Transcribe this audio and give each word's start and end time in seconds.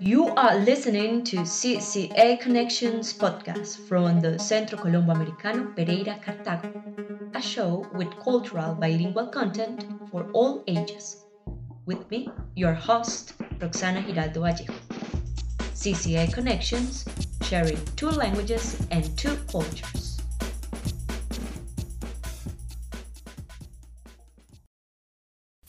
You 0.00 0.28
are 0.36 0.56
listening 0.56 1.24
to 1.24 1.38
CCA 1.38 2.38
Connections 2.38 3.14
podcast 3.14 3.78
from 3.88 4.20
the 4.20 4.38
Centro 4.38 4.76
Colombo 4.76 5.12
Americano 5.12 5.72
Pereira 5.74 6.18
Cartago, 6.22 6.70
a 7.34 7.40
show 7.40 7.86
with 7.94 8.10
cultural 8.20 8.74
bilingual 8.74 9.28
content 9.28 9.86
for 10.10 10.30
all 10.32 10.62
ages. 10.66 11.24
With 11.86 12.10
me, 12.10 12.28
your 12.54 12.74
host, 12.74 13.32
Roxana 13.58 14.02
Giraldo 14.02 14.42
Vallejo. 14.42 14.74
CCA 15.72 16.30
Connections, 16.34 17.06
sharing 17.42 17.82
two 17.96 18.10
languages 18.10 18.76
and 18.90 19.16
two 19.16 19.36
cultures. 19.50 20.03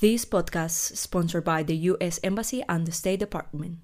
This 0.00 0.24
podcast 0.24 0.96
sponsored 0.96 1.44
by 1.44 1.62
the 1.62 1.76
U.S. 1.94 2.18
Embassy 2.24 2.64
and 2.68 2.84
the 2.84 2.92
State 2.92 3.20
Department. 3.20 3.78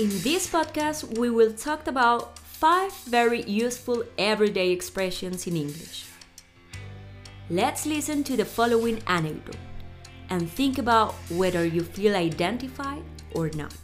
In 0.00 0.08
this 0.22 0.46
podcast, 0.48 1.18
we 1.18 1.28
will 1.28 1.52
talk 1.52 1.86
about 1.86 2.38
five 2.38 2.90
very 3.04 3.42
useful 3.42 4.02
everyday 4.16 4.70
expressions 4.70 5.46
in 5.46 5.54
English. 5.54 6.06
Let's 7.50 7.84
listen 7.84 8.24
to 8.24 8.34
the 8.34 8.46
following 8.46 9.02
anecdote 9.06 9.60
and 10.30 10.50
think 10.50 10.78
about 10.78 11.12
whether 11.28 11.66
you 11.66 11.82
feel 11.82 12.16
identified 12.16 13.02
or 13.34 13.50
not. 13.50 13.76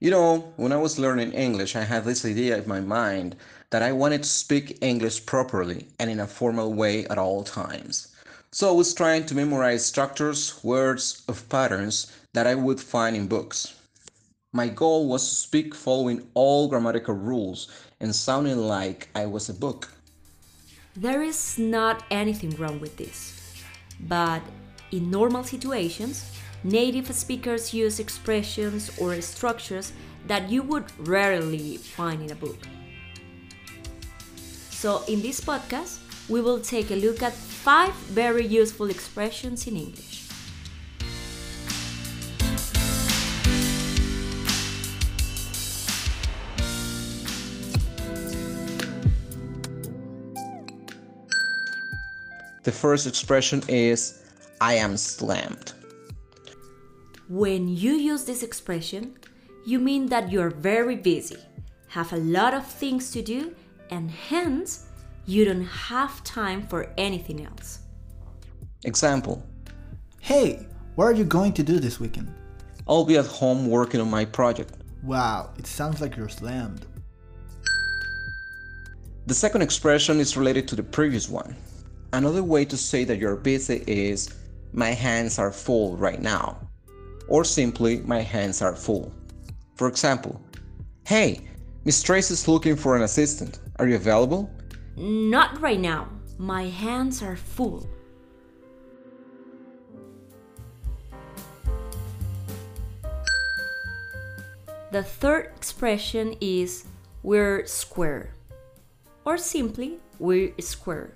You 0.00 0.10
know, 0.10 0.52
when 0.56 0.72
I 0.72 0.76
was 0.76 0.98
learning 0.98 1.32
English, 1.32 1.74
I 1.74 1.84
had 1.84 2.04
this 2.04 2.26
idea 2.26 2.58
in 2.58 2.68
my 2.68 2.80
mind 2.80 3.36
that 3.70 3.82
I 3.82 3.92
wanted 3.92 4.24
to 4.24 4.28
speak 4.28 4.84
English 4.84 5.24
properly 5.24 5.88
and 5.98 6.10
in 6.10 6.20
a 6.20 6.26
formal 6.26 6.74
way 6.74 7.06
at 7.06 7.16
all 7.16 7.42
times. 7.42 8.08
So 8.52 8.68
I 8.68 8.72
was 8.72 8.92
trying 8.92 9.24
to 9.24 9.34
memorize 9.34 9.82
structures, 9.82 10.62
words, 10.62 11.22
of 11.26 11.48
patterns 11.48 12.12
that 12.34 12.46
I 12.46 12.54
would 12.54 12.78
find 12.78 13.16
in 13.16 13.28
books. 13.28 13.72
My 14.54 14.68
goal 14.68 15.08
was 15.08 15.28
to 15.28 15.34
speak 15.34 15.74
following 15.74 16.28
all 16.34 16.68
grammatical 16.68 17.16
rules 17.16 17.66
and 17.98 18.14
sounding 18.14 18.56
like 18.56 19.08
I 19.12 19.26
was 19.26 19.48
a 19.48 19.52
book. 19.52 19.90
There 20.94 21.24
is 21.24 21.58
not 21.58 22.04
anything 22.08 22.54
wrong 22.54 22.78
with 22.78 22.96
this. 22.96 23.34
But 23.98 24.42
in 24.92 25.10
normal 25.10 25.42
situations, 25.42 26.30
native 26.62 27.12
speakers 27.12 27.74
use 27.74 27.98
expressions 27.98 28.96
or 28.96 29.20
structures 29.22 29.92
that 30.28 30.48
you 30.48 30.62
would 30.62 30.86
rarely 30.98 31.78
find 31.78 32.22
in 32.22 32.30
a 32.30 32.36
book. 32.36 32.62
So, 34.70 35.02
in 35.08 35.20
this 35.20 35.40
podcast, 35.40 35.98
we 36.28 36.40
will 36.40 36.60
take 36.60 36.92
a 36.92 36.94
look 36.94 37.24
at 37.24 37.32
five 37.32 37.92
very 38.14 38.46
useful 38.46 38.88
expressions 38.88 39.66
in 39.66 39.76
English. 39.76 40.23
The 52.64 52.72
first 52.72 53.06
expression 53.06 53.62
is 53.68 54.24
I 54.58 54.74
am 54.74 54.96
slammed. 54.96 55.74
When 57.28 57.68
you 57.68 57.92
use 57.92 58.24
this 58.24 58.42
expression, 58.42 59.18
you 59.66 59.78
mean 59.78 60.06
that 60.06 60.32
you're 60.32 60.50
very 60.50 60.96
busy, 60.96 61.36
have 61.88 62.12
a 62.14 62.16
lot 62.16 62.54
of 62.54 62.66
things 62.66 63.10
to 63.12 63.22
do, 63.22 63.54
and 63.90 64.10
hence 64.10 64.86
you 65.26 65.44
don't 65.44 65.66
have 65.66 66.24
time 66.24 66.66
for 66.66 66.90
anything 66.96 67.44
else. 67.44 67.80
Example 68.84 69.44
Hey, 70.20 70.66
what 70.94 71.04
are 71.04 71.12
you 71.12 71.24
going 71.24 71.52
to 71.52 71.62
do 71.62 71.78
this 71.78 72.00
weekend? 72.00 72.32
I'll 72.88 73.04
be 73.04 73.18
at 73.18 73.26
home 73.26 73.68
working 73.68 74.00
on 74.00 74.08
my 74.08 74.24
project. 74.24 74.72
Wow, 75.02 75.50
it 75.58 75.66
sounds 75.66 76.00
like 76.00 76.16
you're 76.16 76.30
slammed. 76.30 76.86
The 79.26 79.34
second 79.34 79.60
expression 79.60 80.18
is 80.18 80.34
related 80.36 80.66
to 80.68 80.76
the 80.76 80.82
previous 80.82 81.28
one. 81.28 81.56
Another 82.14 82.44
way 82.44 82.64
to 82.66 82.76
say 82.76 83.02
that 83.02 83.18
you're 83.18 83.34
busy 83.34 83.82
is 83.88 84.32
my 84.72 84.90
hands 84.90 85.40
are 85.40 85.50
full 85.50 85.96
right 85.96 86.22
now, 86.22 86.56
or 87.26 87.42
simply 87.42 88.02
my 88.02 88.20
hands 88.20 88.62
are 88.62 88.76
full. 88.76 89.12
For 89.74 89.88
example, 89.88 90.40
hey, 91.08 91.40
Miss 91.84 92.04
Trace 92.04 92.30
is 92.30 92.46
looking 92.46 92.76
for 92.76 92.94
an 92.94 93.02
assistant. 93.02 93.58
Are 93.80 93.88
you 93.88 93.96
available? 93.96 94.48
Not 94.96 95.60
right 95.60 95.80
now. 95.80 96.08
My 96.38 96.66
hands 96.66 97.20
are 97.20 97.34
full. 97.34 97.84
The 104.92 105.02
third 105.02 105.50
expression 105.56 106.36
is 106.40 106.84
we're 107.24 107.66
square, 107.66 108.34
or 109.24 109.36
simply 109.36 109.98
we're 110.20 110.52
square. 110.60 111.14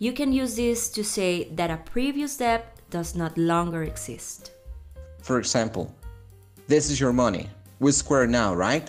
You 0.00 0.12
can 0.12 0.32
use 0.32 0.54
this 0.54 0.88
to 0.90 1.02
say 1.02 1.48
that 1.54 1.72
a 1.72 1.78
previous 1.78 2.36
debt 2.36 2.76
does 2.88 3.16
not 3.16 3.36
longer 3.36 3.82
exist. 3.82 4.52
For 5.22 5.40
example, 5.40 5.92
this 6.68 6.88
is 6.88 7.00
your 7.00 7.12
money. 7.12 7.50
We're 7.80 7.90
square 7.90 8.28
now, 8.28 8.54
right? 8.54 8.88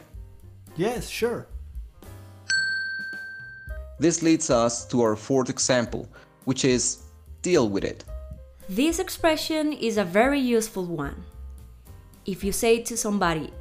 Yes, 0.77 1.09
sure. 1.09 1.47
This 3.97 4.21
leads 4.21 4.51
us 4.51 4.85
to 4.89 5.01
our 5.01 5.15
fourth 5.15 5.49
example, 5.49 6.07
which 6.45 6.63
is 6.63 6.99
deal 7.41 7.67
with 7.69 7.83
it. 7.83 8.05
This 8.69 8.99
expression 8.99 9.73
is 9.73 9.97
a 9.97 10.03
very 10.05 10.39
useful 10.39 10.85
one. 10.85 11.23
If 12.27 12.43
you 12.43 12.51
say 12.51 12.83
to 12.83 12.95
somebody, 12.95 13.51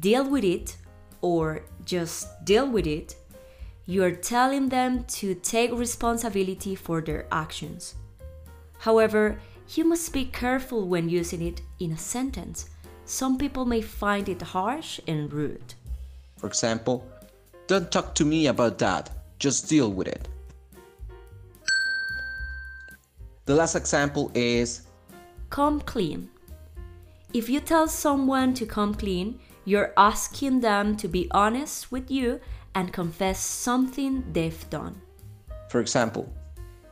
deal 0.00 0.28
with 0.28 0.42
it, 0.42 0.76
or 1.20 1.62
just 1.84 2.44
deal 2.44 2.68
with 2.68 2.88
it, 2.88 3.14
you 3.86 4.02
are 4.02 4.10
telling 4.10 4.68
them 4.68 5.04
to 5.04 5.34
take 5.34 5.70
responsibility 5.72 6.74
for 6.74 7.00
their 7.00 7.26
actions. 7.30 7.94
However, 8.78 9.38
you 9.74 9.84
must 9.84 10.12
be 10.12 10.24
careful 10.24 10.88
when 10.88 11.08
using 11.08 11.40
it 11.40 11.62
in 11.78 11.92
a 11.92 11.96
sentence. 11.96 12.68
Some 13.04 13.38
people 13.38 13.64
may 13.64 13.80
find 13.80 14.28
it 14.28 14.42
harsh 14.42 14.98
and 15.06 15.32
rude. 15.32 15.74
For 16.36 16.48
example, 16.48 17.06
don't 17.68 17.90
talk 17.90 18.14
to 18.16 18.24
me 18.24 18.48
about 18.48 18.78
that, 18.78 19.10
just 19.38 19.68
deal 19.68 19.90
with 19.92 20.08
it. 20.08 20.28
The 23.44 23.54
last 23.54 23.76
example 23.76 24.32
is 24.34 24.82
Come 25.50 25.80
clean. 25.80 26.28
If 27.32 27.48
you 27.48 27.60
tell 27.60 27.86
someone 27.86 28.54
to 28.54 28.66
come 28.66 28.94
clean, 28.94 29.38
you're 29.66 29.92
asking 29.96 30.60
them 30.60 30.96
to 30.96 31.08
be 31.08 31.28
honest 31.32 31.92
with 31.92 32.10
you 32.10 32.40
and 32.74 32.92
confess 32.92 33.38
something 33.38 34.24
they've 34.32 34.70
done. 34.70 35.02
For 35.68 35.80
example, 35.80 36.32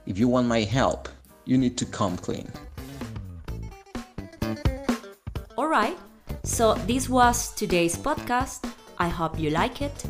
if 0.06 0.18
you 0.18 0.28
want 0.28 0.48
my 0.48 0.60
help, 0.60 1.08
you 1.46 1.56
need 1.56 1.78
to 1.78 1.86
come 1.86 2.16
clean. 2.16 2.50
Alright, 5.56 5.96
so 6.42 6.74
this 6.86 7.08
was 7.08 7.52
today's 7.54 7.96
podcast. 7.96 8.68
I 8.98 9.08
hope 9.08 9.38
you 9.38 9.50
like 9.50 9.80
it 9.80 10.04